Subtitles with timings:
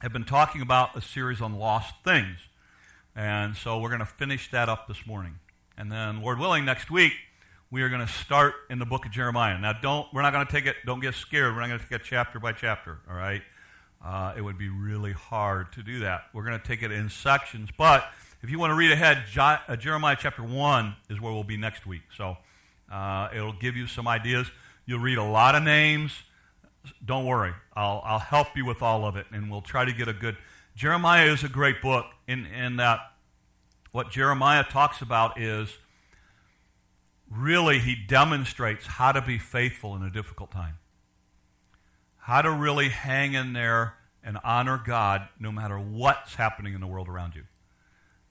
[0.00, 2.38] have been talking about a series on lost things.
[3.16, 5.40] And so we're going to finish that up this morning.
[5.76, 7.12] And then, Lord willing, next week,
[7.70, 9.58] we are going to start in the book of Jeremiah.
[9.58, 11.54] Now, don't, we're not going to take it, don't get scared.
[11.54, 13.42] We're not going to take it chapter by chapter, all right?
[14.04, 16.26] Uh, it would be really hard to do that.
[16.32, 17.70] We're going to take it in sections.
[17.76, 18.08] But
[18.40, 21.86] if you want to read ahead, uh, Jeremiah chapter 1 is where we'll be next
[21.86, 22.02] week.
[22.16, 22.36] So
[22.90, 24.48] uh, it'll give you some ideas.
[24.86, 26.12] You'll read a lot of names.
[27.04, 30.08] Don't worry, I'll, I'll help you with all of it, and we'll try to get
[30.08, 30.36] a good.
[30.74, 33.00] Jeremiah is a great book in, in that
[33.92, 35.76] what Jeremiah talks about is
[37.30, 40.78] really he demonstrates how to be faithful in a difficult time,
[42.18, 46.86] how to really hang in there and honor God no matter what's happening in the
[46.86, 47.44] world around you.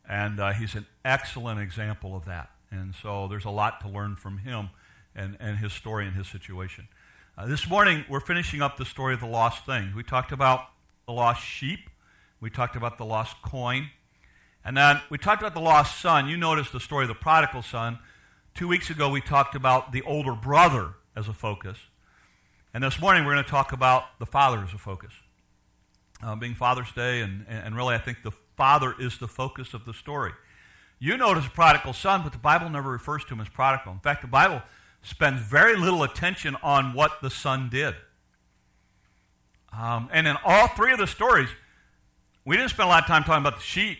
[0.07, 2.51] And uh, he's an excellent example of that.
[2.71, 4.69] And so there's a lot to learn from him
[5.15, 6.87] and, and his story and his situation.
[7.39, 9.93] Uh, this morning, we're finishing up the story of the lost things.
[9.93, 10.69] We talked about
[11.05, 11.87] the lost sheep,
[12.41, 13.91] we talked about the lost coin,
[14.65, 16.27] and then we talked about the lost son.
[16.27, 17.99] You noticed the story of the prodigal son.
[18.55, 21.77] Two weeks ago, we talked about the older brother as a focus.
[22.73, 25.13] And this morning, we're going to talk about the father as a focus.
[26.23, 29.85] Uh, being Father's Day, and, and really, I think the father is the focus of
[29.85, 30.31] the story.
[30.97, 33.93] You notice a prodigal son, but the Bible never refers to him as prodigal.
[33.93, 34.63] In fact, the Bible
[35.07, 37.95] spends very little attention on what the son did.
[39.71, 41.49] Um, and in all three of the stories,
[42.45, 43.99] we didn't spend a lot of time talking about the sheep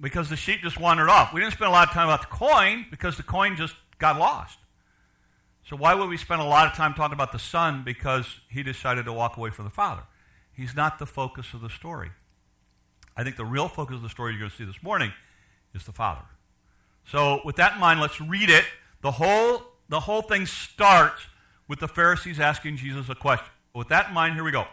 [0.00, 1.32] because the sheep just wandered off.
[1.32, 4.18] We didn't spend a lot of time about the coin because the coin just got
[4.18, 4.58] lost.
[5.68, 8.62] So why would we spend a lot of time talking about the son because he
[8.62, 10.02] decided to walk away from the father?
[10.52, 12.10] He's not the focus of the story.
[13.16, 15.12] I think the real focus of the story you're going to see this morning
[15.74, 16.24] is the Father.
[17.06, 18.64] So, with that in mind, let's read it.
[19.02, 21.22] The whole, the whole thing starts
[21.68, 23.48] with the Pharisees asking Jesus a question.
[23.74, 24.66] With that in mind, here we go.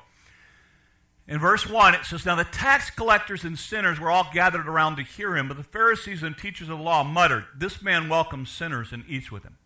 [1.27, 4.97] In verse 1, it says, Now the tax collectors and sinners were all gathered around
[4.97, 8.49] to hear him, but the Pharisees and teachers of the law muttered, This man welcomes
[8.49, 9.57] sinners and eats with them.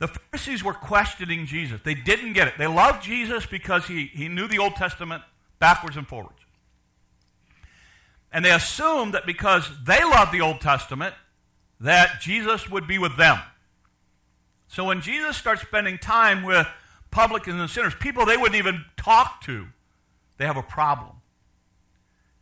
[0.00, 1.80] The Pharisees were questioning Jesus.
[1.82, 2.54] They didn't get it.
[2.56, 5.22] They loved Jesus because he, he knew the Old Testament
[5.58, 6.40] backwards and forwards.
[8.32, 11.14] And they assumed that because they loved the Old Testament,
[11.80, 13.38] that Jesus would be with them.
[14.68, 16.66] So when Jesus starts spending time with
[17.10, 19.66] publicans and sinners, people they wouldn't even talk to,
[20.38, 21.16] they have a problem.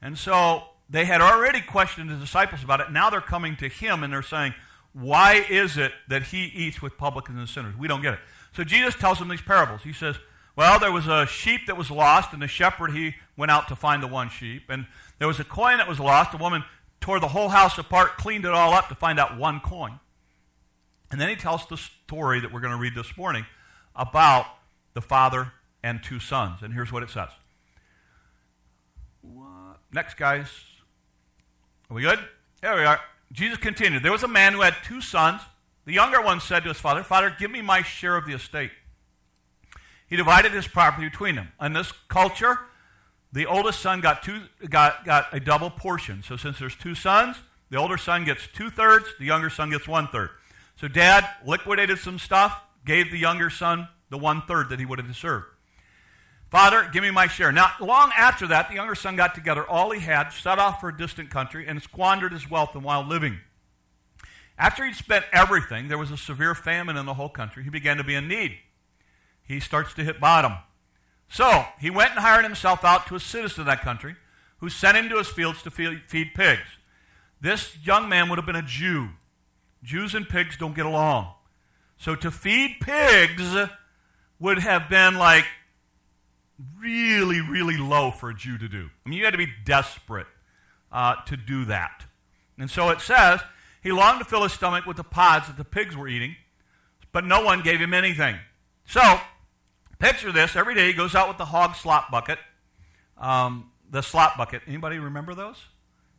[0.02, 2.92] And so they had already questioned the disciples about it.
[2.92, 4.54] Now they're coming to him and they're saying,
[4.92, 7.74] Why is it that he eats with publicans and sinners?
[7.78, 8.20] We don't get it.
[8.52, 9.82] So Jesus tells them these parables.
[9.82, 10.16] He says,
[10.56, 13.76] Well, there was a sheep that was lost, and the shepherd he went out to
[13.76, 14.64] find the one sheep.
[14.68, 14.86] And
[15.18, 16.34] there was a coin that was lost.
[16.34, 16.64] A woman
[17.00, 20.00] tore the whole house apart, cleaned it all up to find out one coin.
[21.10, 23.46] And then he tells the story that we're going to read this morning
[23.96, 24.46] about
[24.94, 26.62] the father and two sons.
[26.62, 27.30] And here's what it says.
[29.22, 29.78] What?
[29.92, 30.48] Next, guys.
[31.90, 32.18] Are we good?
[32.60, 33.00] There we are.
[33.32, 34.02] Jesus continued.
[34.02, 35.40] There was a man who had two sons.
[35.84, 38.72] The younger one said to his father, Father, give me my share of the estate.
[40.06, 41.52] He divided his property between them.
[41.60, 42.58] In this culture,
[43.32, 46.22] the oldest son got, two, got, got a double portion.
[46.22, 47.36] So since there's two sons,
[47.70, 50.30] the older son gets two thirds, the younger son gets one third.
[50.76, 54.98] So dad liquidated some stuff, gave the younger son the one third that he would
[54.98, 55.46] have deserved.
[56.50, 57.52] Father, give me my share.
[57.52, 60.88] Now, long after that, the younger son got together all he had, set off for
[60.88, 63.38] a distant country, and squandered his wealth in wild living.
[64.56, 67.64] After he'd spent everything, there was a severe famine in the whole country.
[67.64, 68.56] He began to be in need.
[69.42, 70.54] He starts to hit bottom.
[71.28, 74.16] So he went and hired himself out to a citizen of that country
[74.58, 76.78] who sent him to his fields to feed pigs.
[77.40, 79.10] This young man would have been a Jew.
[79.82, 81.32] Jews and pigs don't get along.
[81.96, 83.54] So to feed pigs
[84.40, 85.44] would have been like
[86.80, 88.90] really, really low for a Jew to do.
[89.04, 90.26] I mean, you had to be desperate
[90.90, 92.06] uh, to do that.
[92.58, 93.40] And so it says
[93.82, 96.36] he longed to fill his stomach with the pods that the pigs were eating,
[97.12, 98.36] but no one gave him anything.
[98.84, 99.20] So
[99.98, 100.54] Picture this.
[100.54, 102.38] Every day he goes out with the hog slop bucket.
[103.16, 104.62] Um, the slop bucket.
[104.66, 105.56] Anybody remember those?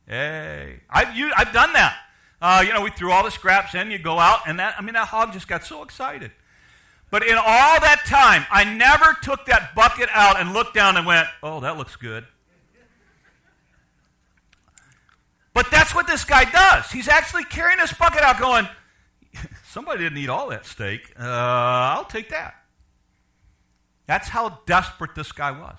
[0.06, 1.96] Hey, I've, you, I've done that.
[2.42, 3.92] Uh, you know, we threw all the scraps in.
[3.92, 6.32] You go out, and that, I mean, that hog just got so excited.
[7.12, 11.06] But in all that time, I never took that bucket out and looked down and
[11.06, 12.26] went, oh, that looks good.
[15.54, 16.92] But that's what this guy does.
[16.92, 18.68] He's actually carrying this bucket out going,
[19.66, 21.14] somebody didn't eat all that steak.
[21.20, 22.59] Uh, I'll take that.
[24.10, 25.78] That's how desperate this guy was.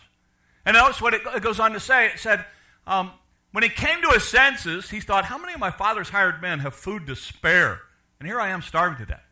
[0.64, 2.06] And notice what it goes on to say.
[2.06, 2.46] It said,
[2.86, 3.10] um,
[3.50, 6.60] when he came to his senses, he thought, How many of my father's hired men
[6.60, 7.80] have food to spare?
[8.20, 9.24] And here I am starving to death.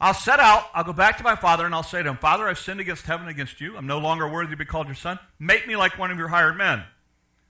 [0.00, 2.48] I'll set out, I'll go back to my father, and I'll say to him, Father,
[2.48, 3.76] I've sinned against heaven against you.
[3.76, 5.18] I'm no longer worthy to be called your son.
[5.38, 6.82] Make me like one of your hired men.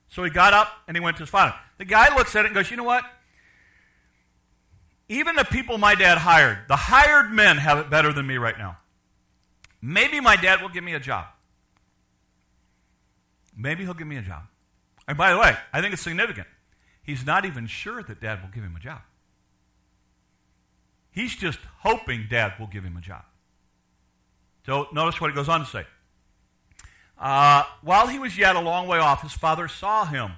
[0.08, 1.55] So he got up and he went to his father.
[1.79, 3.05] The guy looks at it and goes, You know what?
[5.08, 8.58] Even the people my dad hired, the hired men have it better than me right
[8.58, 8.79] now.
[9.82, 11.27] Maybe my dad will give me a job.
[13.56, 14.43] Maybe he'll give me a job.
[15.09, 16.47] And by the way, I think it's significant.
[17.03, 19.00] He's not even sure that dad will give him a job.
[21.11, 23.25] He's just hoping dad will give him a job.
[24.67, 25.87] So notice what he goes on to say.
[27.19, 30.33] Uh, while he was yet a long way off, his father saw him.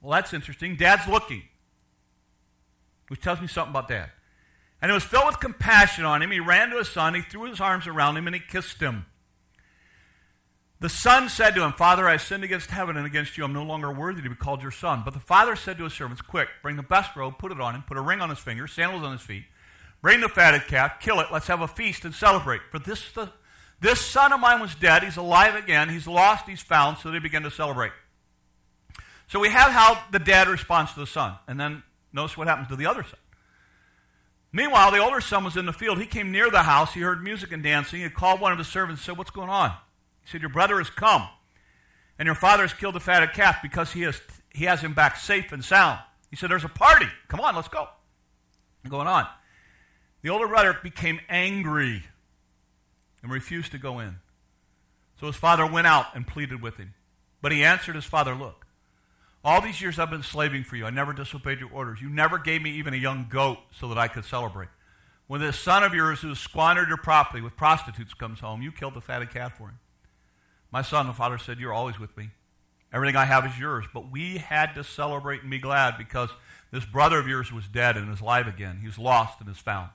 [0.00, 0.76] Well, that's interesting.
[0.76, 1.42] Dad's looking,
[3.08, 4.10] which tells me something about dad.
[4.80, 6.30] And it was filled with compassion on him.
[6.30, 9.06] He ran to his son, he threw his arms around him, and he kissed him.
[10.80, 13.44] The son said to him, Father, I sinned against heaven and against you.
[13.44, 15.02] I'm no longer worthy to be called your son.
[15.04, 17.74] But the father said to his servants, Quick, bring the best robe, put it on
[17.74, 19.44] him, put a ring on his finger, sandals on his feet.
[20.00, 22.60] Bring the fatted calf, kill it, let's have a feast and celebrate.
[22.70, 23.32] For this, the,
[23.80, 27.18] this son of mine was dead, he's alive again, he's lost, he's found, so they
[27.18, 27.90] begin to celebrate.
[29.26, 31.34] So we have how the dad responds to the son.
[31.48, 31.82] And then
[32.12, 33.18] notice what happens to the other son.
[34.52, 35.98] Meanwhile, the older son was in the field.
[35.98, 36.94] He came near the house.
[36.94, 38.00] He heard music and dancing.
[38.00, 39.70] He called one of the servants and said, What's going on?
[40.24, 41.28] He said, Your brother has come,
[42.18, 45.16] and your father has killed the fatted calf because he has, he has him back
[45.16, 46.00] safe and sound.
[46.30, 47.08] He said, There's a party.
[47.28, 47.88] Come on, let's go.
[48.88, 49.26] going on.
[50.22, 52.04] The older brother became angry
[53.22, 54.16] and refused to go in.
[55.20, 56.94] So his father went out and pleaded with him.
[57.42, 58.66] But he answered his father, Look,
[59.48, 60.84] all these years I've been slaving for you.
[60.84, 62.02] I never disobeyed your orders.
[62.02, 64.68] You never gave me even a young goat so that I could celebrate.
[65.26, 68.70] When this son of yours who has squandered your property with prostitutes comes home, you
[68.70, 69.78] killed the fatted calf for him.
[70.70, 72.28] My son, the father said, You're always with me.
[72.92, 73.86] Everything I have is yours.
[73.94, 76.28] But we had to celebrate and be glad because
[76.70, 78.80] this brother of yours was dead and is alive again.
[78.84, 79.88] He's lost and is found.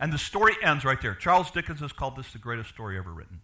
[0.00, 1.14] And the story ends right there.
[1.14, 3.42] Charles Dickens has called this the greatest story ever written.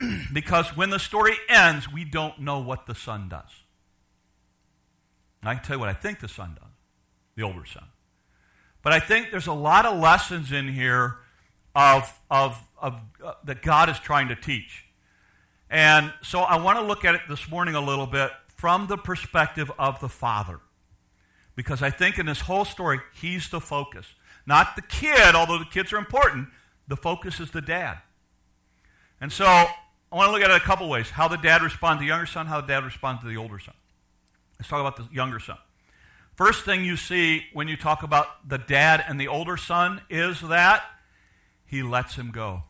[0.32, 3.50] because when the story ends, we don't know what the son does.
[5.40, 6.70] And I can tell you what I think the son does,
[7.34, 7.84] the older son.
[8.82, 11.16] But I think there's a lot of lessons in here
[11.74, 14.84] of, of, of uh, that God is trying to teach.
[15.70, 18.98] And so I want to look at it this morning a little bit from the
[18.98, 20.60] perspective of the father.
[21.56, 24.06] Because I think in this whole story, he's the focus.
[24.46, 26.48] Not the kid, although the kids are important.
[26.88, 27.98] The focus is the dad.
[29.20, 29.66] And so
[30.12, 32.08] I want to look at it a couple ways how the dad responds to the
[32.08, 33.74] younger son, how the dad responds to the older son.
[34.58, 35.56] Let's talk about the younger son.
[36.36, 40.42] First thing you see when you talk about the dad and the older son is
[40.42, 40.84] that
[41.64, 42.64] he lets him go.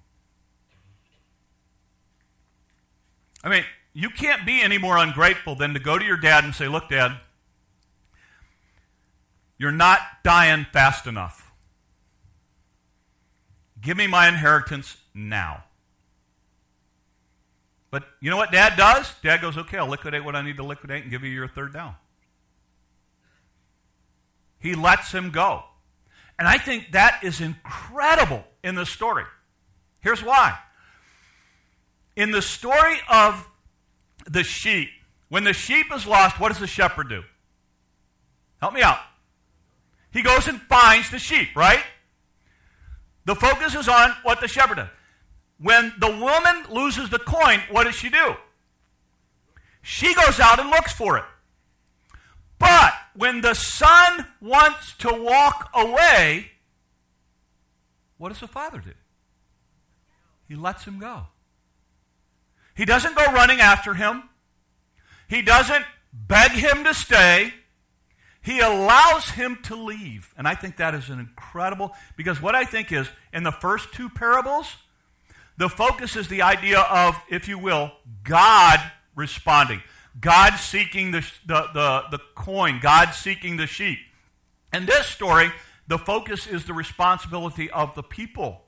[3.43, 6.55] I mean, you can't be any more ungrateful than to go to your dad and
[6.55, 7.19] say, Look, dad,
[9.59, 11.51] you're not dying fast enough.
[13.81, 15.65] Give me my inheritance now.
[17.93, 19.15] But you know what dad does?
[19.23, 21.75] Dad goes, okay, I'll liquidate what I need to liquidate and give you your third
[21.75, 21.95] down.
[24.59, 25.65] He lets him go.
[26.39, 29.25] And I think that is incredible in the story.
[30.01, 30.57] Here's why.
[32.17, 33.47] In the story of
[34.27, 34.89] the sheep,
[35.29, 37.23] when the sheep is lost, what does the shepherd do?
[38.59, 39.01] Help me out.
[40.13, 41.85] He goes and finds the sheep, right?
[43.27, 44.89] The focus is on what the shepherd does.
[45.63, 48.35] When the woman loses the coin, what does she do?
[49.81, 51.25] She goes out and looks for it.
[52.59, 56.51] But when the son wants to walk away,
[58.19, 58.93] what does the father do?
[60.49, 61.29] He lets him go.
[62.75, 64.25] He doesn't go running after him.
[65.29, 67.55] He doesn't beg him to stay.
[68.41, 70.35] He allows him to leave.
[70.37, 73.93] And I think that is an incredible, because what I think is, in the first
[73.93, 74.77] two parables,
[75.57, 77.93] the focus is the idea of, if you will,
[78.25, 78.81] God
[79.15, 79.83] responding.
[80.21, 83.99] God seeking the, the, the, the coin, God seeking the sheep.
[84.73, 85.51] In this story,
[85.87, 88.63] the focus is the responsibility of the people.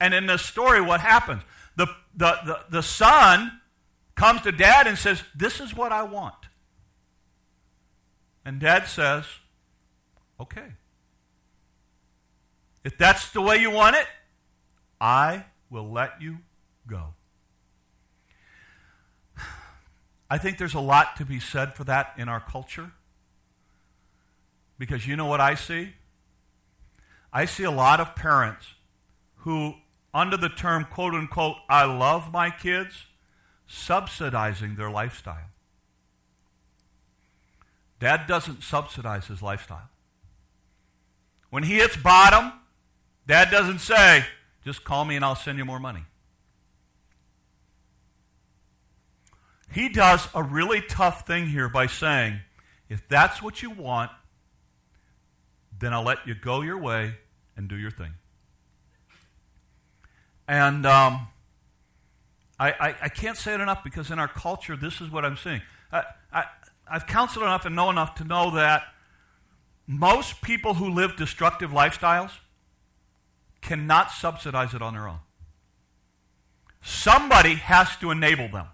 [0.00, 1.42] And in this story, what happens?
[1.76, 3.60] The, the, the, the son
[4.14, 6.34] comes to dad and says, This is what I want.
[8.44, 9.24] And dad says,
[10.40, 10.72] Okay.
[12.84, 14.06] If that's the way you want it,
[15.00, 15.44] I
[15.74, 16.38] will let you
[16.86, 17.14] go.
[20.30, 22.92] I think there's a lot to be said for that in our culture.
[24.78, 25.94] Because you know what I see?
[27.32, 28.74] I see a lot of parents
[29.38, 29.74] who,
[30.14, 33.06] under the term quote unquote, I love my kids,
[33.66, 35.50] subsidizing their lifestyle.
[37.98, 39.88] Dad doesn't subsidize his lifestyle.
[41.50, 42.52] When he hits bottom,
[43.26, 44.24] Dad doesn't say,
[44.64, 46.04] just call me and I'll send you more money.
[49.72, 52.40] He does a really tough thing here by saying,
[52.88, 54.10] if that's what you want,
[55.78, 57.16] then I'll let you go your way
[57.56, 58.12] and do your thing.
[60.46, 61.28] And um,
[62.58, 65.36] I, I, I, can't say it enough because in our culture, this is what I'm
[65.36, 65.62] seeing.
[65.90, 66.44] I, I,
[66.86, 68.84] I've counseled enough and know enough to know that
[69.86, 72.30] most people who live destructive lifestyles
[73.64, 75.18] cannot subsidize it on their own.
[76.82, 78.66] Somebody has to enable them.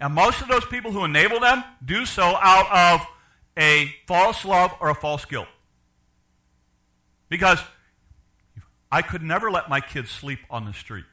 [0.00, 3.06] And most of those people who enable them do so out of
[3.58, 5.48] a false love or a false guilt.
[7.28, 7.58] Because
[8.90, 11.04] I could never let my kids sleep on the street.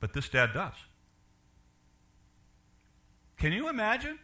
[0.00, 0.74] But this dad does.
[3.38, 4.18] Can you imagine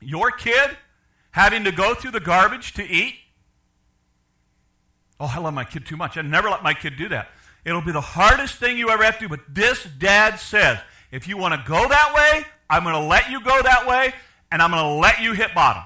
[0.00, 0.76] your kid
[1.30, 3.14] having to go through the garbage to eat?
[5.20, 6.16] Oh, I love my kid too much.
[6.16, 7.30] I never let my kid do that.
[7.64, 9.28] It'll be the hardest thing you ever have to do.
[9.28, 10.78] But this dad says,
[11.10, 14.14] if you want to go that way, I'm going to let you go that way,
[14.52, 15.82] and I'm going to let you hit bottom.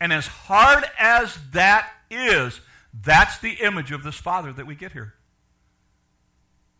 [0.00, 2.60] And as hard as that is,
[2.92, 5.14] that's the image of this father that we get here.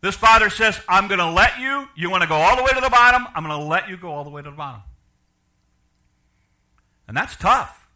[0.01, 1.87] This father says, I'm going to let you.
[1.95, 3.27] You want to go all the way to the bottom?
[3.35, 4.83] I'm going to let you go all the way to the bottom.
[7.11, 7.89] And that's tough.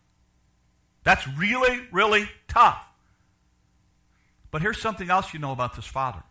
[1.04, 2.84] That's really, really tough.
[4.50, 6.24] But here's something else you know about this father.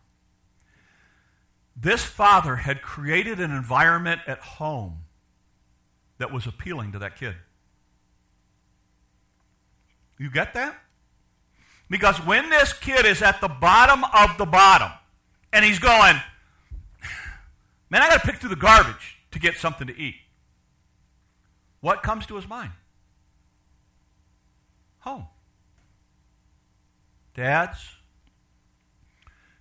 [1.74, 4.98] This father had created an environment at home
[6.18, 7.36] that was appealing to that kid.
[10.18, 10.78] You get that?
[11.88, 14.90] Because when this kid is at the bottom of the bottom
[15.54, 16.16] and he's going,
[17.88, 20.16] man, I got to pick through the garbage to get something to eat.
[21.84, 22.70] What comes to his mind?
[25.00, 25.26] Home.
[27.34, 27.78] Dads,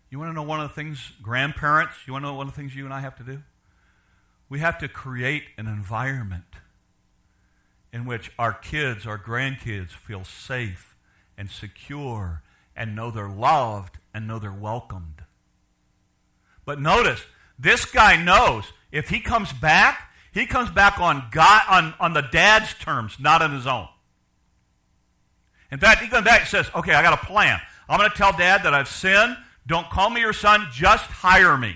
[0.10, 2.54] you want to know one of the things, grandparents, you want to know one of
[2.54, 3.42] the things you and I have to do?
[4.48, 6.46] We have to create an environment
[7.92, 10.96] in which our kids, our grandkids, feel safe
[11.38, 12.42] and secure
[12.74, 15.24] and know they're loved and know they're welcomed.
[16.64, 17.26] But notice,
[17.60, 22.22] this guy knows if he comes back, he comes back on God on, on the
[22.22, 23.88] dad's terms, not on his own.
[25.72, 27.60] In fact, he comes back and says, Okay, I got a plan.
[27.88, 29.38] I'm going to tell dad that I've sinned.
[29.68, 31.76] Don't call me your son, just hire me.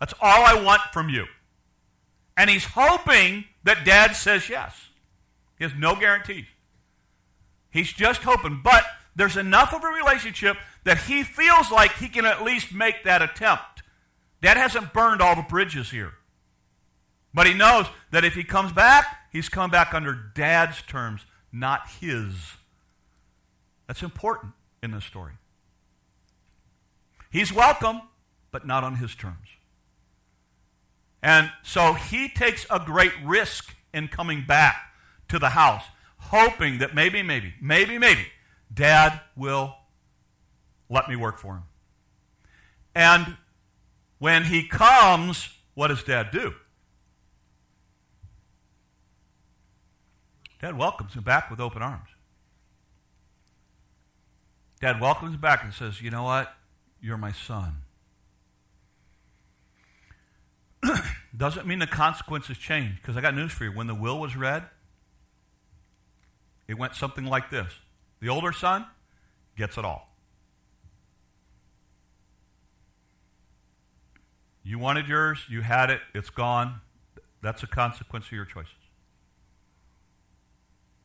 [0.00, 1.26] That's all I want from you.
[2.36, 4.74] And he's hoping that dad says yes.
[5.56, 6.46] He has no guarantees.
[7.70, 8.60] He's just hoping.
[8.62, 8.84] But
[9.14, 13.22] there's enough of a relationship that he feels like he can at least make that
[13.22, 13.82] attempt.
[14.42, 16.14] Dad hasn't burned all the bridges here.
[17.34, 21.88] But he knows that if he comes back, he's come back under dad's terms, not
[22.00, 22.32] his.
[23.88, 25.32] That's important in this story.
[27.30, 28.02] He's welcome,
[28.52, 29.48] but not on his terms.
[31.20, 34.76] And so he takes a great risk in coming back
[35.28, 35.84] to the house,
[36.18, 38.26] hoping that maybe, maybe, maybe, maybe,
[38.72, 39.74] dad will
[40.88, 41.62] let me work for him.
[42.94, 43.36] And
[44.18, 46.54] when he comes, what does dad do?
[50.64, 52.08] Dad welcomes him back with open arms.
[54.80, 56.54] Dad welcomes him back and says, You know what?
[57.02, 57.82] You're my son.
[61.36, 63.72] Doesn't mean the consequences change, because I got news for you.
[63.72, 64.64] When the will was read,
[66.66, 67.70] it went something like this
[68.20, 68.86] The older son
[69.58, 70.16] gets it all.
[74.62, 76.80] You wanted yours, you had it, it's gone.
[77.42, 78.83] That's a consequence of your choices.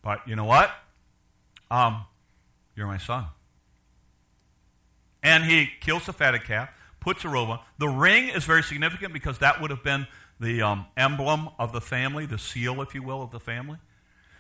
[0.10, 0.72] But you know what?
[1.70, 2.06] Um,
[2.76, 3.26] you're my son.
[5.22, 7.60] And he kills the fatted calf, puts a robe on.
[7.78, 10.08] The ring is very significant because that would have been
[10.40, 13.78] the um, emblem of the family, the seal, if you will, of the family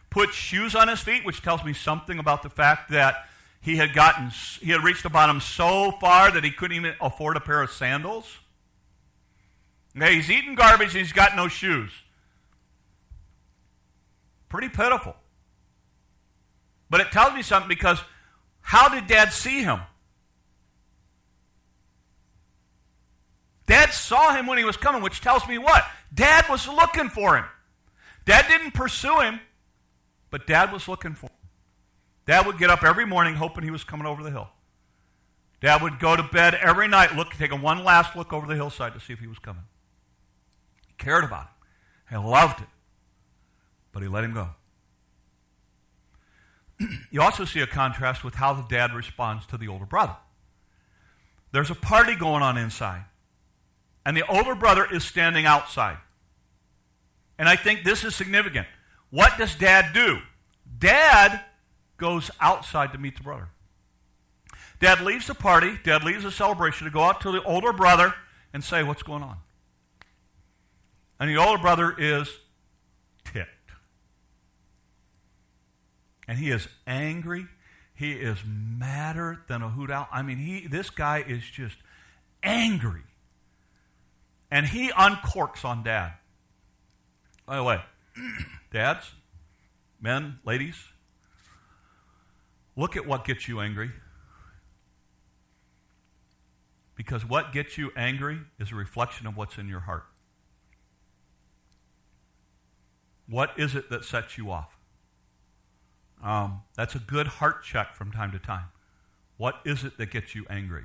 [0.09, 3.27] put shoes on his feet, which tells me something about the fact that
[3.61, 7.38] he had gotten he had reached the bottom so far that he couldn't even afford
[7.38, 8.39] a pair of sandals.
[9.95, 11.91] Okay, he's eating garbage and he's got no shoes.
[14.47, 15.15] Pretty pitiful.
[16.89, 18.00] But it tells me something because
[18.62, 19.79] how did dad see him?
[23.67, 25.86] Dad saw him when he was coming, which tells me what?
[26.12, 27.46] Dad was looking for him.
[28.25, 29.39] Dad didn't pursue him.
[30.31, 31.36] But dad was looking for him.
[32.25, 34.50] Dad would get up every morning hoping he was coming over the hill.
[35.62, 38.55] Dad would go to bed every night, look, take a one last look over the
[38.55, 39.63] hillside to see if he was coming.
[40.88, 41.48] He cared about
[42.10, 42.22] him.
[42.22, 42.67] He loved him.
[43.91, 44.50] But he let him go.
[47.12, 50.15] You also see a contrast with how the dad responds to the older brother.
[51.51, 53.05] There's a party going on inside,
[54.05, 55.98] and the older brother is standing outside.
[57.38, 58.67] And I think this is significant.
[59.09, 60.19] What does dad do?
[60.77, 61.41] Dad
[61.98, 63.50] goes outside to meet the brother.
[64.79, 68.13] Dad leaves the party, dad leaves the celebration to go out to the older brother
[68.53, 69.38] and say, What's going on?
[71.19, 72.29] And the older brother is
[76.29, 77.48] And he is angry.
[77.95, 80.07] He is madder than a hoot owl.
[80.12, 81.77] I mean, he, this guy is just
[82.43, 83.01] angry.
[84.51, 86.13] And he uncorks on dad.
[87.48, 87.81] By the way,
[88.71, 89.09] dads,
[90.00, 90.75] men, ladies,
[92.75, 93.89] look at what gets you angry.
[96.93, 100.05] Because what gets you angry is a reflection of what's in your heart.
[103.27, 104.78] What is it that sets you off?
[106.23, 108.65] Um, that's a good heart check from time to time.
[109.38, 110.83] What is it that gets you angry?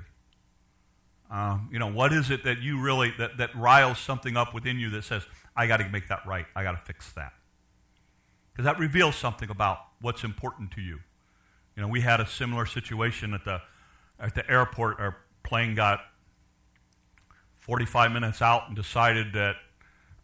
[1.29, 4.79] Um, you know, what is it that you really, that, that riles something up within
[4.79, 5.23] you that says,
[5.55, 6.45] I got to make that right.
[6.55, 7.33] I got to fix that.
[8.51, 10.99] Because that reveals something about what's important to you.
[11.75, 13.61] You know, we had a similar situation at the,
[14.19, 14.99] at the airport.
[14.99, 15.99] Our plane got
[17.57, 19.55] 45 minutes out and decided that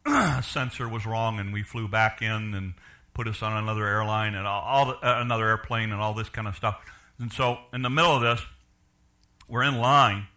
[0.06, 2.74] a sensor was wrong, and we flew back in and
[3.14, 6.30] put us on another airline and all, all the, uh, another airplane and all this
[6.30, 6.80] kind of stuff.
[7.20, 8.42] And so, in the middle of this,
[9.48, 10.28] we're in line,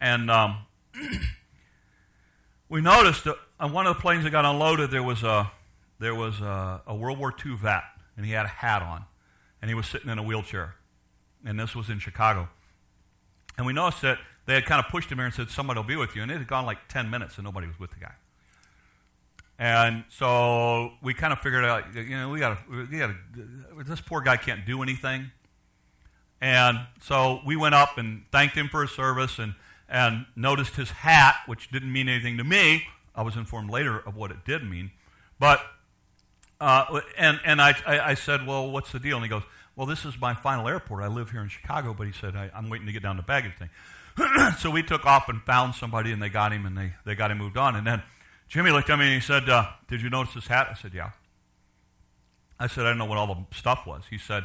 [0.00, 0.66] and um,
[2.68, 5.50] we noticed that on one of the planes that got unloaded, there was a
[6.00, 7.82] there was a, a World War II vet,
[8.16, 9.04] and he had a hat on,
[9.62, 10.74] and he was sitting in a wheelchair,
[11.44, 12.48] and this was in Chicago.
[13.56, 15.86] And we noticed that they had kind of pushed him here and said, "Somebody will
[15.86, 18.00] be with you," and it had gone like ten minutes, and nobody was with the
[18.00, 18.14] guy.
[19.58, 23.14] And so we kind of figured out, you know, we got to, we to,
[23.84, 25.32] this poor guy can't do anything.
[26.40, 29.54] And so we went up and thanked him for his service and,
[29.88, 32.84] and noticed his hat, which didn't mean anything to me.
[33.16, 34.92] I was informed later of what it did mean.
[35.40, 35.60] But,
[36.60, 39.16] uh, and, and I, I, said, well, what's the deal?
[39.16, 39.42] And he goes,
[39.74, 41.02] well, this is my final airport.
[41.02, 43.22] I live here in Chicago, but he said, I, am waiting to get down the
[43.24, 43.70] baggage thing.
[44.58, 47.32] so we took off and found somebody, and they got him, and they, they got
[47.32, 47.74] him moved on.
[47.74, 48.02] And then
[48.48, 50.68] Jimmy looked at me and he said, uh, Did you notice his hat?
[50.70, 51.10] I said, Yeah.
[52.58, 54.04] I said, I don't know what all the stuff was.
[54.10, 54.44] He said,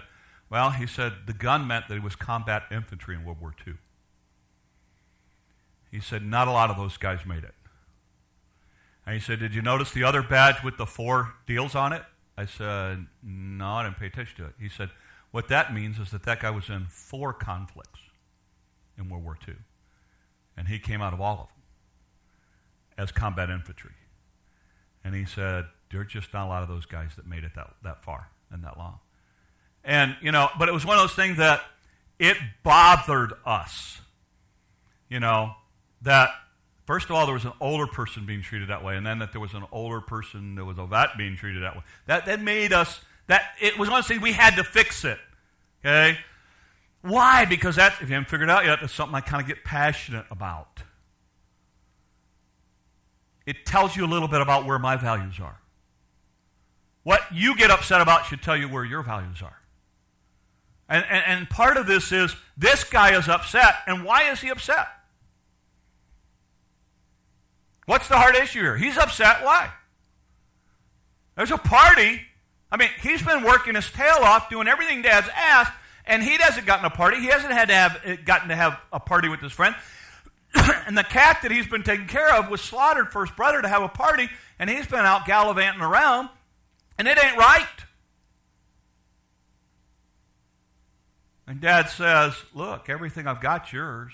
[0.50, 3.76] Well, he said, the gun meant that he was combat infantry in World War II.
[5.90, 7.56] He said, Not a lot of those guys made it.
[9.06, 12.04] And he said, Did you notice the other badge with the four deals on it?
[12.38, 14.56] I said, No, I didn't pay attention to it.
[14.60, 14.90] He said,
[15.32, 18.02] What that means is that that guy was in four conflicts
[18.98, 19.56] in World War II.
[20.58, 21.63] And he came out of all of them
[22.98, 23.92] as combat infantry.
[25.04, 27.72] And he said, there's just not a lot of those guys that made it that,
[27.84, 29.00] that far and that long.
[29.84, 31.62] And, you know, but it was one of those things that
[32.20, 34.00] it bothered us,
[35.10, 35.54] you know,
[36.02, 36.30] that
[36.86, 39.32] first of all, there was an older person being treated that way, and then that
[39.32, 41.82] there was an older person, there was a vet being treated that way.
[42.08, 45.04] That, that made us, that it was one of those things we had to fix
[45.04, 45.20] it.
[45.82, 46.18] Okay?
[47.02, 47.46] Why?
[47.46, 49.66] Because that, if you haven't figured it out yet, that's something I kind of get
[49.66, 50.84] passionate about
[53.46, 55.60] it tells you a little bit about where my values are.
[57.04, 59.58] What you get upset about should tell you where your values are.
[60.90, 63.76] And, and, and, part of this is this guy is upset.
[63.88, 64.88] And why is he upset?
[67.86, 68.78] What's the hard issue here?
[68.78, 69.44] He's upset.
[69.44, 69.72] Why?
[71.36, 72.22] There's a party.
[72.72, 75.74] I mean, he's been working his tail off, doing everything Dad's asked,
[76.06, 77.20] and he hasn't gotten a party.
[77.20, 79.76] He hasn't had to have gotten to have a party with his friend.
[80.88, 83.68] and the cat that he's been taking care of was slaughtered for his brother to
[83.68, 86.30] have a party, and he's been out gallivanting around,
[86.98, 87.68] and it ain't right.
[91.46, 94.14] And dad says, Look, everything I've got's yours.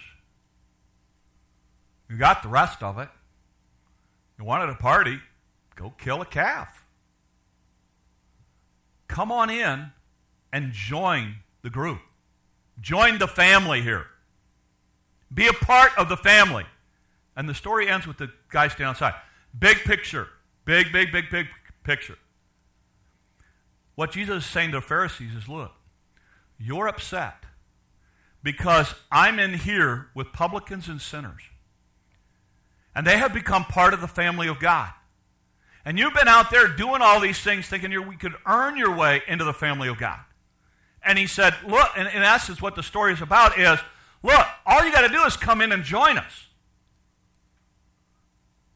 [2.10, 3.10] You got the rest of it.
[4.40, 5.20] You wanted a party,
[5.76, 6.86] go kill a calf.
[9.08, 9.92] Come on in
[10.52, 12.00] and join the group.
[12.80, 14.08] Join the family here.
[15.34, 16.66] Be a part of the family.
[17.36, 19.14] And the story ends with the guy standing outside.
[19.58, 20.28] Big picture.
[20.66, 21.48] Big, big, big, big
[21.84, 22.18] picture.
[23.96, 25.72] What Jesus is saying to the Pharisees is look,
[26.58, 27.46] you're upset
[28.44, 31.42] because I'm in here with publicans and sinners.
[32.96, 34.92] And they have become part of the family of God.
[35.86, 39.22] And you've been out there doing all these things thinking you could earn your way
[39.28, 40.20] into the family of God.
[41.04, 43.80] And he said, look, in, in essence, what the story is about is
[44.24, 46.48] Look, all you got to do is come in and join us.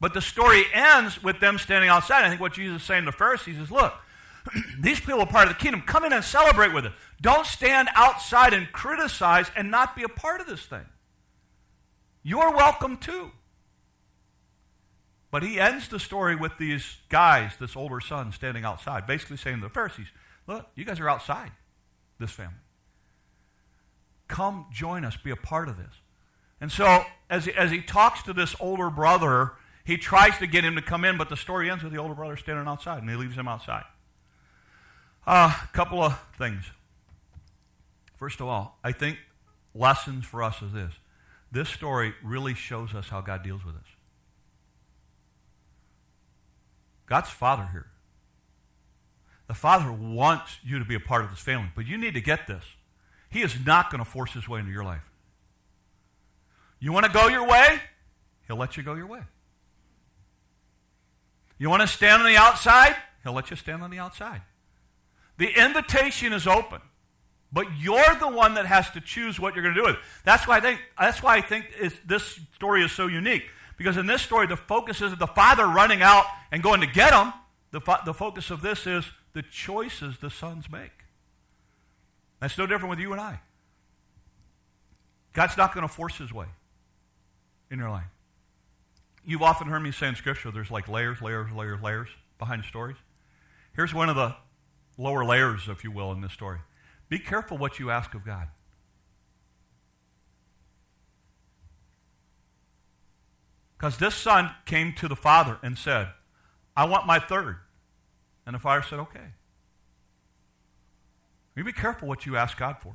[0.00, 2.24] But the story ends with them standing outside.
[2.24, 3.94] I think what Jesus is saying to the Pharisees is look,
[4.80, 5.82] These people are part of the kingdom.
[5.82, 6.92] Come in and celebrate with us.
[7.20, 10.84] Don't stand outside and criticize and not be a part of this thing.
[12.22, 13.32] You're welcome too.
[15.30, 19.56] But he ends the story with these guys, this older son, standing outside, basically saying
[19.56, 20.06] to the Pharisees,
[20.46, 21.50] Look, you guys are outside
[22.18, 22.54] this family.
[24.28, 26.00] Come join us, be a part of this.
[26.60, 29.52] And so, as he, as he talks to this older brother,
[29.84, 32.14] he tries to get him to come in, but the story ends with the older
[32.14, 33.84] brother standing outside, and he leaves him outside.
[35.26, 36.64] A uh, couple of things.
[38.16, 39.18] First of all, I think
[39.74, 40.94] lessons for us is this.
[41.52, 43.86] This story really shows us how God deals with us.
[47.06, 47.86] God's Father here.
[49.46, 52.20] The Father wants you to be a part of this family, but you need to
[52.20, 52.64] get this.
[53.34, 55.10] He is not going to force his way into your life.
[56.78, 57.80] You want to go your way?
[58.46, 59.22] He'll let you go your way.
[61.58, 62.94] You want to stand on the outside?
[63.24, 64.42] He'll let you stand on the outside.
[65.36, 66.80] The invitation is open,
[67.52, 70.02] but you're the one that has to choose what you're going to do with it.
[70.22, 71.66] That's why I think, that's why I think
[72.06, 73.46] this story is so unique.
[73.76, 77.12] Because in this story, the focus isn't the father running out and going to get
[77.12, 77.32] him.
[77.72, 81.03] The, fo- the focus of this is the choices the sons make.
[82.40, 83.40] That's no different with you and I.
[85.32, 86.46] God's not going to force his way
[87.70, 88.04] in your life.
[89.26, 92.96] You've often heard me say in Scripture there's like layers, layers, layers, layers behind stories.
[93.74, 94.36] Here's one of the
[94.98, 96.58] lower layers, if you will, in this story.
[97.08, 98.48] Be careful what you ask of God.
[103.76, 106.08] Because this son came to the father and said,
[106.76, 107.58] I want my third.
[108.46, 109.32] And the father said, Okay.
[111.56, 112.94] You be careful what you ask God for.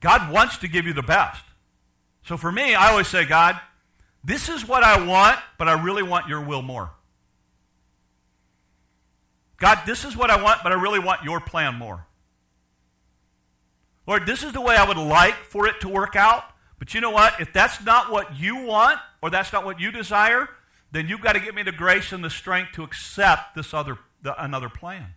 [0.00, 1.42] God wants to give you the best.
[2.24, 3.58] So for me, I always say, God,
[4.24, 6.92] this is what I want, but I really want your will more.
[9.56, 12.06] God, this is what I want, but I really want your plan more.
[14.06, 16.44] Lord, this is the way I would like for it to work out,
[16.78, 17.40] but you know what?
[17.40, 20.48] If that's not what you want or that's not what you desire,
[20.90, 23.98] then you've got to give me the grace and the strength to accept this other
[24.22, 25.14] the, another plan.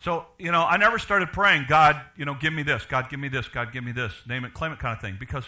[0.00, 3.20] So, you know, I never started praying, God, you know, give me this, God, give
[3.20, 5.18] me this, God, give me this, name it, claim it kind of thing.
[5.20, 5.44] Because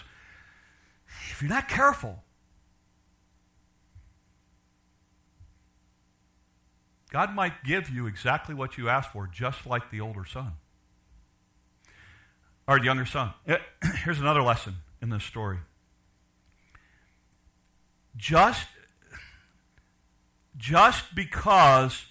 [1.30, 2.22] if you're not careful,
[7.10, 10.52] God might give you exactly what you asked for, just like the older son
[12.68, 13.32] or the younger son.
[13.46, 13.56] Eh,
[14.04, 15.58] here's another lesson in this story.
[18.16, 18.68] Just,
[20.58, 22.04] just because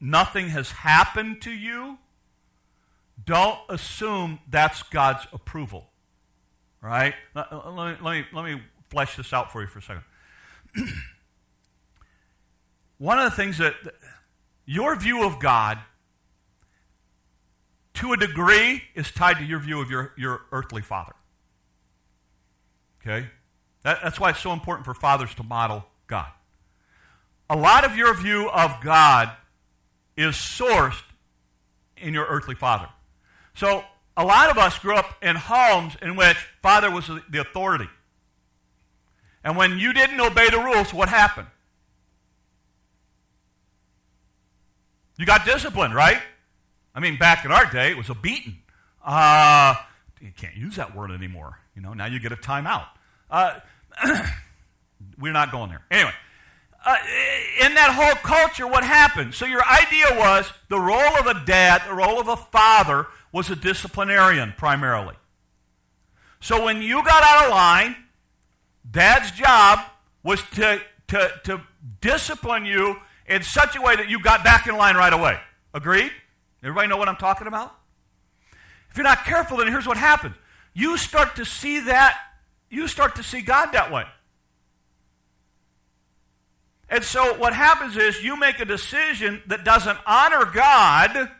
[0.00, 1.98] nothing has happened to you,
[3.24, 5.90] don't assume that's God's approval.
[6.80, 7.14] Right?
[7.34, 10.02] Let, let, me, let, me, let me flesh this out for you for a second.
[12.98, 13.74] One of the things that
[14.64, 15.78] your view of God,
[17.94, 21.14] to a degree, is tied to your view of your, your earthly father.
[23.00, 23.28] Okay?
[23.82, 26.28] That, that's why it's so important for fathers to model God.
[27.48, 29.30] A lot of your view of God
[30.20, 31.02] is sourced
[31.96, 32.88] in your earthly father.
[33.54, 33.84] So,
[34.16, 37.88] a lot of us grew up in homes in which father was the authority.
[39.42, 41.46] And when you didn't obey the rules, what happened?
[45.16, 46.20] You got disciplined, right?
[46.94, 48.58] I mean, back in our day, it was a beating.
[49.04, 49.74] Uh,
[50.20, 51.58] you can't use that word anymore.
[51.74, 52.86] You know, now you get a timeout.
[53.30, 53.60] Uh,
[55.18, 55.82] we're not going there.
[55.90, 56.12] Anyway,
[56.84, 56.96] uh,
[57.62, 59.34] in that whole culture, what happened?
[59.34, 63.50] So your idea was the role of a dad, the role of a father, was
[63.50, 65.14] a disciplinarian primarily.
[66.40, 67.96] So when you got out of line,
[68.90, 69.80] dad's job
[70.22, 71.60] was to, to, to
[72.00, 75.38] discipline you in such a way that you got back in line right away.
[75.74, 76.10] Agreed?
[76.62, 77.74] Everybody know what I'm talking about?
[78.90, 80.34] If you're not careful, then here's what happens.
[80.72, 82.18] You start to see that,
[82.70, 84.04] you start to see God that way.
[86.90, 91.30] And so what happens is you make a decision that doesn't honor God,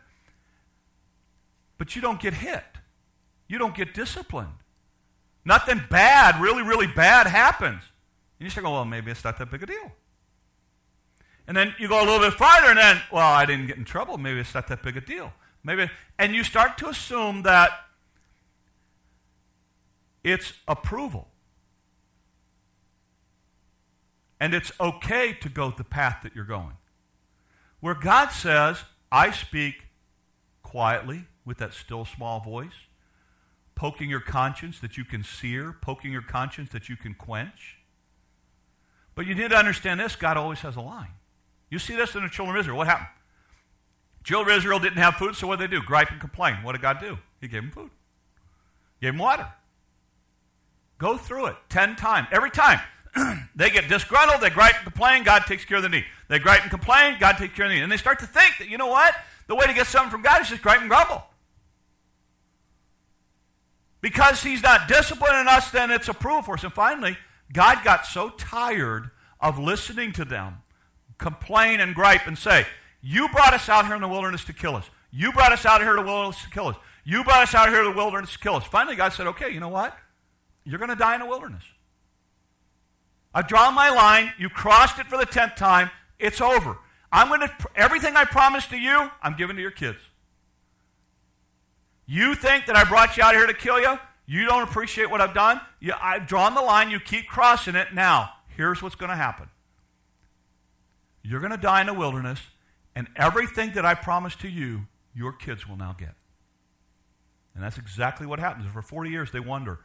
[1.77, 2.63] but you don't get hit.
[3.49, 4.55] You don't get disciplined.
[5.45, 7.83] Nothing bad, really, really bad happens.
[8.39, 9.91] And you going, well, maybe it's not that big a deal.
[11.49, 13.85] And then you go a little bit farther, and then, well, I didn't get in
[13.85, 14.19] trouble.
[14.19, 15.33] Maybe it's not that big a deal.
[15.65, 17.73] Maybe, and you start to assume that
[20.23, 21.30] it's approval.
[24.41, 26.79] And it's okay to go the path that you're going.
[27.81, 29.87] Where God says, I speak
[30.63, 32.87] quietly with that still small voice,
[33.75, 37.77] poking your conscience that you can sear, poking your conscience that you can quench,
[39.15, 41.11] But you need to understand this God always has a line.
[41.69, 42.79] You see this in the children of Israel.
[42.79, 43.09] What happened?
[44.25, 45.83] Children of Israel didn't have food, so what did they do?
[45.83, 46.63] Gripe and complain.
[46.63, 47.19] What did God do?
[47.41, 47.91] He gave them food,
[49.01, 49.47] gave them water.
[50.99, 52.29] Go through it 10 times.
[52.31, 52.81] Every time
[53.57, 56.05] they get disgruntled, they gripe and complain, God takes care of the need.
[56.29, 57.83] They gripe and complain, God takes care of the need.
[57.83, 59.15] And they start to think that, you know what?
[59.47, 61.25] The way to get something from God is just gripe and grumble.
[64.01, 66.65] Because he's not disciplining us, then it's approval for us.
[66.65, 67.19] And finally,
[67.53, 70.63] God got so tired of listening to them
[71.19, 72.67] complain and gripe and say,
[73.03, 74.89] You brought us out here in the wilderness to kill us.
[75.11, 76.77] You brought us out here in the wilderness to kill us.
[77.05, 78.65] You brought us out here in the wilderness to kill us.
[78.65, 79.97] Finally, God said, Okay, you know what?
[80.65, 81.63] You're going to die in the wilderness.
[83.33, 84.33] I've drawn my line.
[84.39, 85.91] You crossed it for the tenth time.
[86.19, 86.79] It's over.
[87.13, 89.99] I'm going to, everything I promised to you, I'm giving to your kids.
[92.07, 93.99] You think that I brought you out here to kill you?
[94.27, 95.61] You don't appreciate what I've done?
[95.81, 96.91] You, I've drawn the line.
[96.91, 97.95] You keep crossing it.
[97.95, 99.49] Now, here's what's going to happen
[101.23, 102.41] you're going to die in the wilderness,
[102.95, 106.15] and everything that I promised to you, your kids will now get.
[107.55, 108.71] And that's exactly what happens.
[108.71, 109.81] For 40 years, they wonder.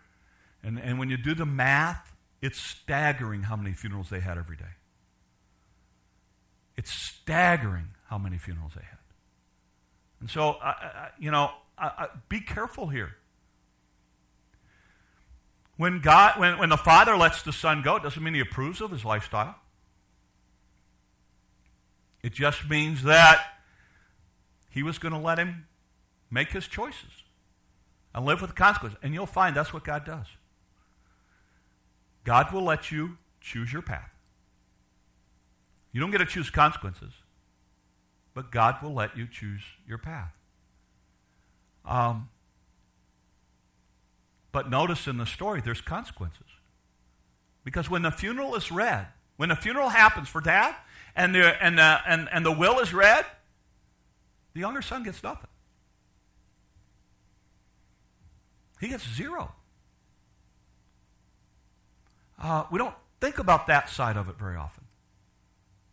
[0.63, 2.14] And, and when you do the math,
[2.45, 4.75] it's staggering how many funerals they had every day.
[6.77, 8.99] It's staggering how many funerals they had.
[10.19, 13.15] And so, uh, uh, you know, uh, be careful here.
[15.77, 18.79] When God, when, when the Father lets the Son go, it doesn't mean He approves
[18.79, 19.55] of his lifestyle.
[22.21, 23.43] It just means that
[24.69, 25.65] He was going to let him
[26.29, 27.23] make his choices
[28.13, 28.99] and live with the consequences.
[29.01, 30.27] And you'll find that's what God does.
[32.25, 34.09] God will let you choose your path.
[35.93, 37.13] You don't get to choose consequences,
[38.33, 40.33] but God will let you choose your path.
[41.85, 42.29] Um,
[44.51, 46.47] but notice in the story, there's consequences.
[47.63, 49.07] Because when the funeral is read,
[49.37, 50.75] when the funeral happens for dad,
[51.15, 53.25] and the, and the, and, and the will is read,
[54.53, 55.49] the younger son gets nothing.
[58.79, 59.53] He gets zero.
[62.45, 64.83] Uh, we don't think about that side of it very often.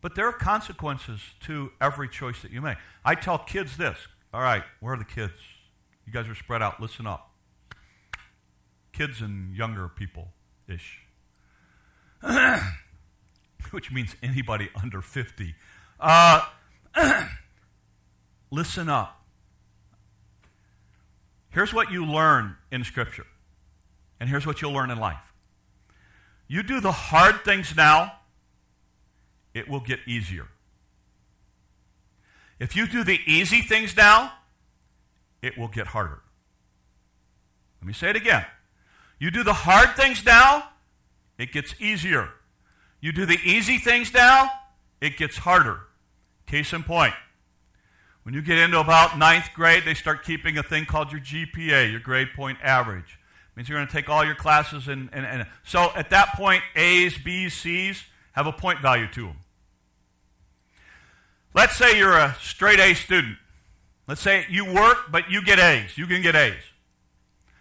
[0.02, 2.76] But there are consequences to every choice that you make.
[3.06, 3.96] I tell kids this.
[4.34, 5.32] All right, where are the kids?
[6.06, 6.78] You guys are spread out.
[6.78, 7.30] Listen up.
[8.92, 10.28] Kids and younger people
[10.68, 10.98] ish.
[13.70, 15.54] Which means anybody under 50.
[15.98, 16.44] Uh,
[18.50, 19.24] listen up.
[21.48, 23.26] Here's what you learn in Scripture,
[24.20, 25.32] and here's what you'll learn in life.
[26.48, 28.12] You do the hard things now,
[29.55, 30.48] it will get easier.
[32.59, 34.33] If you do the easy things now,
[35.40, 36.20] it will get harder.
[37.81, 38.44] Let me say it again.
[39.18, 40.68] You do the hard things now,
[41.38, 42.28] it gets easier.
[43.00, 44.50] You do the easy things now,
[45.00, 45.81] it gets harder.
[46.46, 47.14] Case in point.
[48.22, 51.90] When you get into about ninth grade, they start keeping a thing called your GPA,
[51.90, 53.18] your grade point average.
[53.54, 56.62] Means you're going to take all your classes and, and, and so at that point,
[56.74, 59.36] A's, B's, C's have a point value to them.
[61.54, 63.36] Let's say you're a straight A student.
[64.08, 65.96] Let's say you work, but you get A's.
[65.98, 66.54] You can get A's.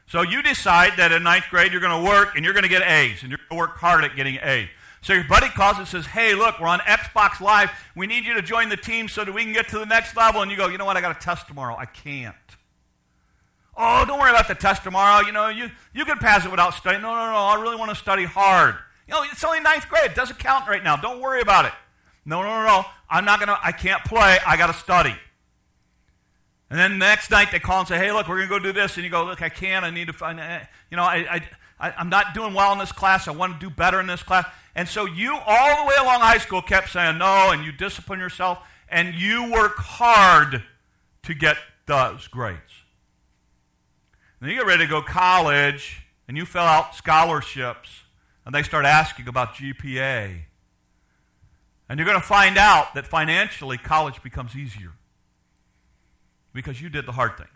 [0.08, 2.70] So you decide that in ninth grade you're going to work and you're going to
[2.70, 4.70] get A's and you're going to work hard at getting A's.
[5.02, 7.72] So your buddy calls and says, Hey, look, we're on Xbox Live.
[7.96, 10.16] We need you to join the team so that we can get to the next
[10.16, 10.42] level.
[10.42, 10.96] And you go, You know what?
[10.96, 11.76] I got a test tomorrow.
[11.78, 12.36] I can't.
[13.84, 15.26] Oh, don't worry about the test tomorrow.
[15.26, 17.02] You know, you, you can pass it without studying.
[17.02, 17.38] No, no, no.
[17.38, 18.76] I really want to study hard.
[19.08, 20.12] You know, it's only ninth grade.
[20.12, 20.98] It doesn't count right now.
[20.98, 21.72] Don't worry about it.
[22.24, 22.86] No, no, no, no.
[23.10, 24.38] I'm not going to, I can't play.
[24.46, 25.16] I got to study.
[26.70, 28.60] And then the next night they call and say, hey, look, we're going to go
[28.60, 28.98] do this.
[28.98, 29.84] And you go, look, I can't.
[29.84, 30.60] I need to find, eh,
[30.92, 31.42] you know, I,
[31.80, 33.28] I, I, am not doing well in this class.
[33.28, 34.46] I want to do better in this class.
[34.76, 38.20] And so you, all the way along high school, kept saying no, and you discipline
[38.20, 40.64] yourself, and you work hard
[41.24, 42.81] to get those grades.
[44.42, 47.90] And then you get ready to go college, and you fill out scholarships,
[48.44, 50.42] and they start asking about GPA.
[51.88, 54.94] And you're going to find out that financially, college becomes easier
[56.54, 57.50] because you did the hard things.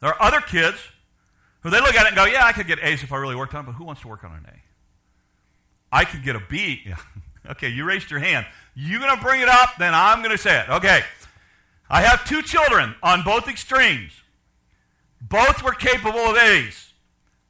[0.00, 0.78] There are other kids
[1.60, 3.36] who they look at it and go, Yeah, I could get A's if I really
[3.36, 4.54] worked on it, but who wants to work on an A?
[5.92, 6.80] I could get a B.
[6.86, 6.96] Yeah.
[7.50, 8.46] okay, you raised your hand.
[8.74, 10.70] You're going to bring it up, then I'm going to say it.
[10.70, 11.02] Okay.
[11.88, 14.12] I have two children on both extremes.
[15.20, 16.92] Both were capable of A's.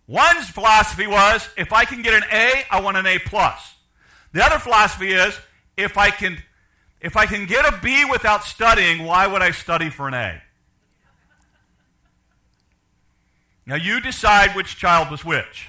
[0.06, 3.74] One's philosophy was if I can get an A, I want an A plus.
[4.32, 5.38] The other philosophy is
[5.76, 6.42] if I can
[7.00, 10.42] if I can get a B without studying, why would I study for an A?
[13.66, 15.68] Now you decide which child was which.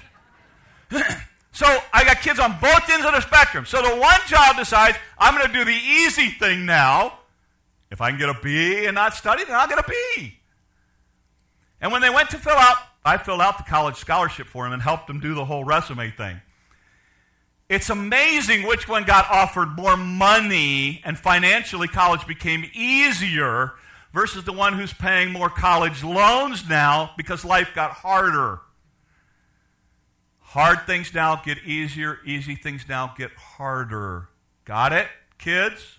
[1.52, 3.64] so I got kids on both ends of the spectrum.
[3.64, 7.20] So the one child decides, I'm going to do the easy thing now.
[7.90, 10.40] If I can get a B and not study, then I'll get a B.
[11.82, 14.72] And when they went to fill out, I filled out the college scholarship for them
[14.72, 16.40] and helped them do the whole resume thing.
[17.68, 23.72] It's amazing which one got offered more money and financially college became easier
[24.12, 28.60] versus the one who's paying more college loans now because life got harder.
[30.38, 34.28] Hard things now get easier, easy things now get harder.
[34.64, 35.98] Got it, kids?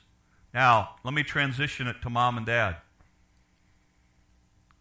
[0.53, 2.77] Now, let me transition it to mom and dad.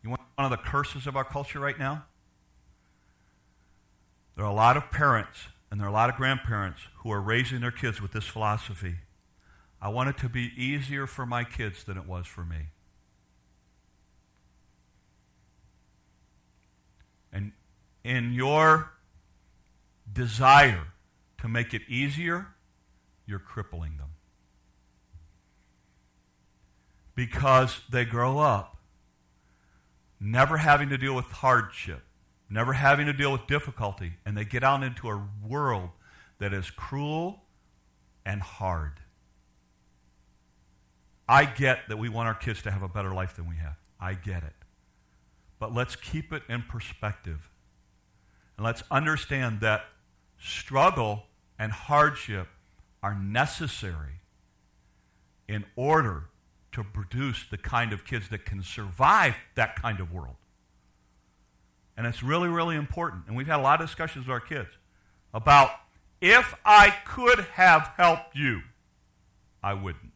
[0.03, 2.05] You want one of the curses of our culture right now?
[4.37, 5.39] There are a lot of parents
[5.71, 8.97] and there are a lot of grandparents who are raising their kids with this philosophy.
[9.81, 12.67] I want it to be easier for my kids than it was for me.
[17.33, 17.53] And
[18.05, 18.93] in your
[20.13, 20.89] desire
[21.41, 22.49] to make it easier,
[23.27, 24.11] you're crippling them.
[27.15, 28.72] Because they grow up
[30.23, 32.03] never having to deal with hardship,
[32.49, 35.91] never having to deal with difficulty, and they get out into a world
[36.39, 37.43] that is cruel
[38.25, 39.01] and hard.
[41.29, 43.77] I get that we want our kids to have a better life than we have.
[43.99, 44.53] I get it.
[45.59, 47.49] But let's keep it in perspective.
[48.57, 49.85] And let's understand that
[50.39, 51.25] struggle
[51.59, 52.49] and hardship
[53.03, 54.21] are necessary
[55.49, 56.25] in order
[56.73, 60.37] to produce the kind of kids that can survive that kind of world.
[61.97, 63.25] And it's really, really important.
[63.27, 64.71] And we've had a lot of discussions with our kids
[65.35, 65.71] about
[66.21, 68.63] if I could have helped you,
[69.63, 70.13] I wouldn't.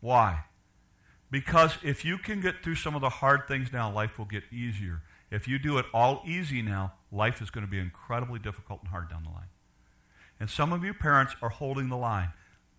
[0.00, 0.44] Why?
[1.30, 4.44] Because if you can get through some of the hard things now, life will get
[4.52, 5.02] easier.
[5.30, 8.90] If you do it all easy now, life is going to be incredibly difficult and
[8.90, 9.48] hard down the line.
[10.38, 12.32] And some of you parents are holding the line.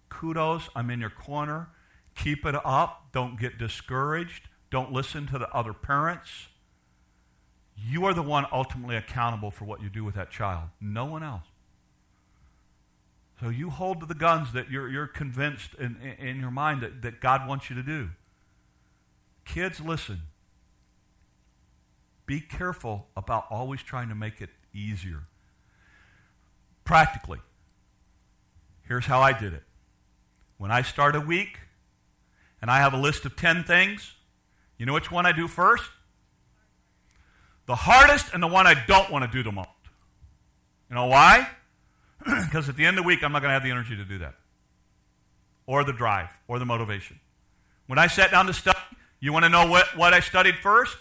[0.10, 1.70] Kudos, I'm in your corner.
[2.15, 3.08] Keep it up.
[3.12, 4.48] Don't get discouraged.
[4.70, 6.48] Don't listen to the other parents.
[7.78, 11.24] You are the one ultimately accountable for what you do with that child, no one
[11.24, 11.46] else.
[13.41, 17.02] So you hold to the guns that you're, you're convinced in, in your mind that,
[17.02, 18.12] that God wants you to do.
[19.44, 20.22] Kids, listen.
[22.26, 25.24] Be careful about always trying to make it easier.
[26.86, 27.39] Practically,
[28.88, 29.63] here's how I did it.
[30.58, 31.60] When I start a week
[32.62, 34.13] and I have a list of 10 things,
[34.78, 35.89] you know which one I do first?
[37.65, 39.70] The hardest and the one I don't want to do the most.
[40.89, 41.50] You know why?
[42.46, 44.06] Because at the end of the week, I'm not going to have the energy to
[44.06, 44.36] do that,
[45.68, 47.20] or the drive, or the motivation.
[47.88, 48.80] When I sat down to study,
[49.20, 50.98] you want to know what, what I studied first?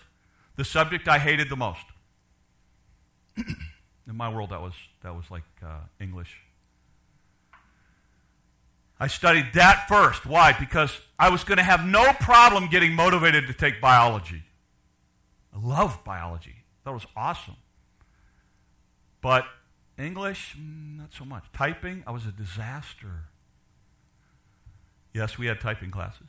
[0.57, 1.85] The subject I hated the most.
[3.37, 6.43] In my world, that was, that was like uh, English.
[9.05, 10.25] I studied that first.
[10.25, 10.57] Why?
[10.59, 14.45] Because I was going to have no problem getting motivated to take biology.
[15.55, 16.64] I love biology.
[16.87, 17.57] That was awesome.
[19.21, 19.45] But
[19.99, 21.45] English, mm, not so much.
[21.53, 23.25] Typing, I was a disaster.
[25.12, 26.29] Yes, we had typing classes.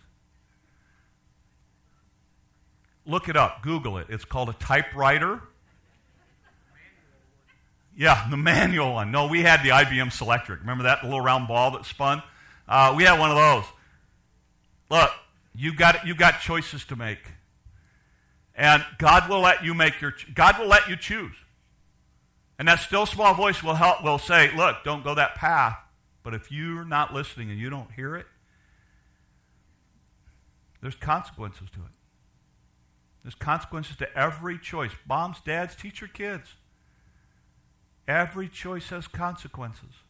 [3.05, 4.07] Look it up, Google it.
[4.09, 5.39] It's called a typewriter.
[7.95, 9.11] Yeah, the manual one.
[9.11, 10.59] No, we had the IBM Selectric.
[10.59, 12.21] Remember that little round ball that spun?
[12.67, 13.63] Uh, we had one of those.
[14.89, 15.11] Look,
[15.53, 17.19] you got you got choices to make,
[18.55, 20.13] and God will let you make your.
[20.33, 21.35] God will let you choose,
[22.57, 24.03] and that still small voice will help.
[24.03, 25.77] Will say, "Look, don't go that path."
[26.23, 28.25] But if you're not listening and you don't hear it,
[30.81, 31.91] there's consequences to it.
[33.23, 34.91] There's consequences to every choice.
[35.07, 36.55] Moms, dads, teach your kids.
[38.07, 40.04] Every choice has consequences.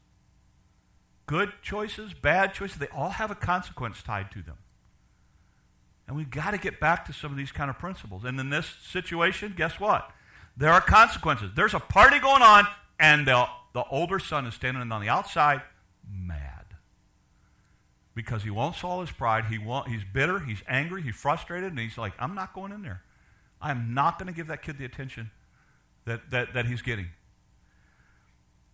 [1.26, 4.58] Good choices, bad choices, they all have a consequence tied to them.
[6.08, 8.24] And we've got to get back to some of these kind of principles.
[8.26, 10.12] And in this situation, guess what?
[10.56, 11.52] There are consequences.
[11.56, 12.68] There's a party going on,
[13.00, 15.64] and the, the older son is standing on the outside,
[16.10, 16.66] mad.
[18.14, 19.46] Because he won't swallow his pride.
[19.46, 22.84] He won't, he's bitter, he's angry, he's frustrated, and he's like, I'm not going in
[22.84, 23.02] there.
[23.60, 25.32] I'm not going to give that kid the attention
[26.06, 27.08] that, that, that he's getting.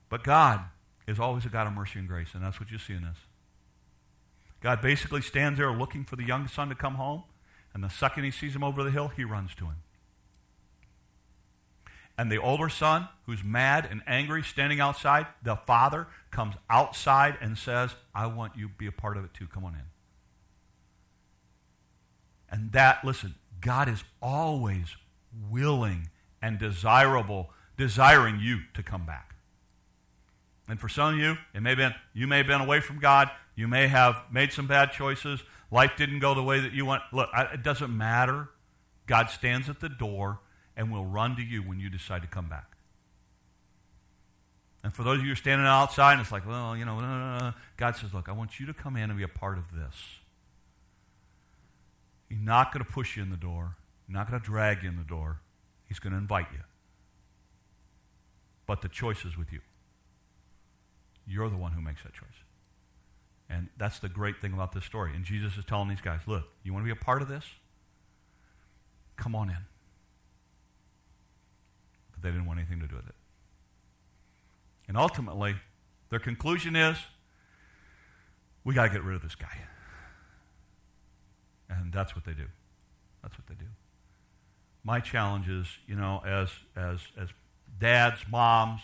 [0.09, 0.65] But God
[1.11, 3.17] is always a God of mercy and grace, and that's what you see in this.
[4.61, 7.23] God basically stands there looking for the young son to come home,
[7.73, 9.77] and the second he sees him over the hill, he runs to him.
[12.17, 17.57] And the older son, who's mad and angry, standing outside, the father comes outside and
[17.57, 19.47] says, I want you to be a part of it too.
[19.47, 19.81] Come on in.
[22.49, 24.95] And that, listen, God is always
[25.49, 26.09] willing
[26.41, 29.35] and desirable desiring you to come back.
[30.71, 32.99] And for some of you, it may have been you may have been away from
[32.99, 33.29] God.
[33.55, 35.43] You may have made some bad choices.
[35.69, 37.03] Life didn't go the way that you want.
[37.11, 38.47] Look, it doesn't matter.
[39.05, 40.39] God stands at the door
[40.77, 42.77] and will run to you when you decide to come back.
[44.81, 46.99] And for those of you who are standing outside and it's like, well, you know,
[46.99, 49.75] uh, God says, look, I want you to come in and be a part of
[49.75, 49.95] this.
[52.29, 53.75] He's not going to push you in the door.
[54.07, 55.41] He's not going to drag you in the door.
[55.89, 56.61] He's going to invite you.
[58.65, 59.59] But the choice is with you.
[61.27, 62.27] You're the one who makes that choice.
[63.49, 65.11] And that's the great thing about this story.
[65.13, 67.43] And Jesus is telling these guys, look, you want to be a part of this?
[69.17, 69.57] Come on in.
[72.11, 73.15] But they didn't want anything to do with it.
[74.87, 75.55] And ultimately,
[76.09, 76.97] their conclusion is
[78.63, 79.57] we got to get rid of this guy.
[81.69, 82.47] And that's what they do.
[83.21, 83.69] That's what they do.
[84.83, 87.29] My challenge is, you know, as, as, as
[87.79, 88.81] dads, moms,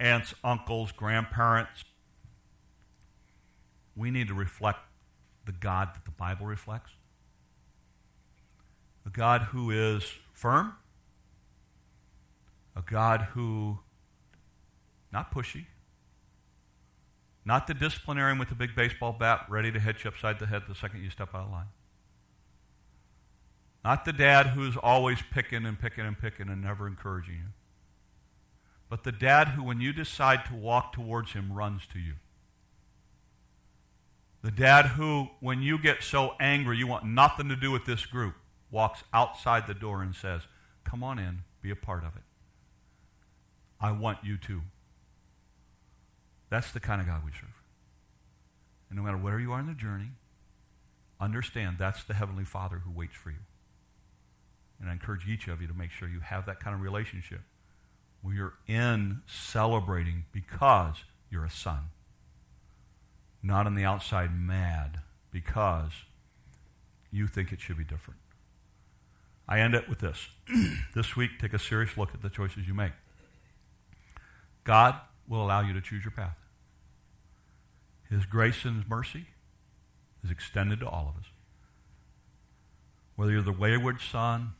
[0.00, 1.84] aunts, uncles, grandparents,
[3.96, 4.78] we need to reflect
[5.44, 6.92] the God that the Bible reflects.
[9.06, 10.74] A God who is firm,
[12.76, 13.80] a God who,
[15.12, 15.66] not pushy,
[17.44, 20.64] not the disciplinarian with the big baseball bat ready to hit you upside the head
[20.68, 21.68] the second you step out of line.
[23.82, 27.52] Not the dad who's always picking and picking and picking and never encouraging you.
[28.88, 32.14] But the dad who, when you decide to walk towards him, runs to you.
[34.42, 38.06] The dad who, when you get so angry you want nothing to do with this
[38.06, 38.34] group,
[38.70, 40.42] walks outside the door and says,
[40.84, 42.22] Come on in, be a part of it.
[43.80, 44.62] I want you to.
[46.50, 47.62] That's the kind of God we serve.
[48.88, 50.12] And no matter where you are in the journey,
[51.20, 53.44] understand that's the Heavenly Father who waits for you.
[54.80, 57.40] And I encourage each of you to make sure you have that kind of relationship
[58.22, 61.90] where you're in celebrating because you're a son.
[63.42, 65.00] Not on the outside mad
[65.30, 65.92] because
[67.10, 68.20] you think it should be different.
[69.48, 70.28] I end it with this.
[70.94, 72.92] this week, take a serious look at the choices you make.
[74.64, 74.96] God
[75.26, 76.36] will allow you to choose your path.
[78.10, 79.26] His grace and His mercy
[80.22, 81.30] is extended to all of us.
[83.16, 84.52] Whether you're the wayward son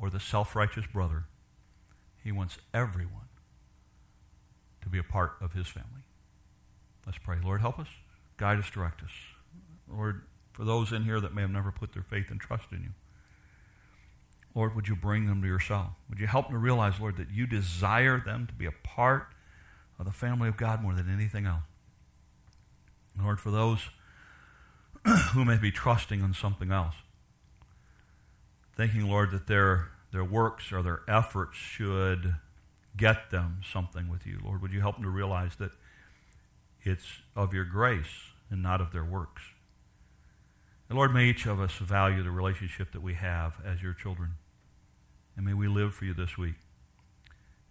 [0.00, 1.24] or the self righteous brother,
[2.28, 3.30] He wants everyone
[4.82, 6.02] to be a part of His family.
[7.06, 7.38] Let's pray.
[7.42, 7.88] Lord, help us,
[8.36, 9.12] guide us, direct us.
[9.90, 12.82] Lord, for those in here that may have never put their faith and trust in
[12.82, 12.90] you,
[14.54, 15.92] Lord, would you bring them to yourself?
[16.10, 19.28] Would you help them to realize, Lord, that you desire them to be a part
[19.98, 21.62] of the family of God more than anything else?
[23.18, 23.88] Lord, for those
[25.32, 26.96] who may be trusting in something else,
[28.76, 32.36] thinking, Lord, that their, their works or their efforts should
[32.96, 34.38] get them something with you.
[34.44, 35.72] Lord, would you help them to realize that
[36.82, 37.06] it's
[37.36, 39.42] of your grace and not of their works?
[40.88, 44.32] And Lord, may each of us value the relationship that we have as your children.
[45.36, 46.54] And may we live for you this week.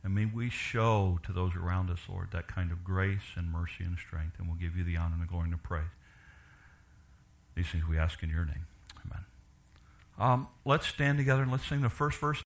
[0.03, 3.83] And may we show to those around us, Lord, that kind of grace and mercy
[3.83, 4.35] and strength.
[4.37, 5.83] And we'll give you the honor and the glory and the praise.
[7.55, 8.67] These things we ask in your name.
[10.19, 12.35] Um, let's stand together and let's sing the first verse.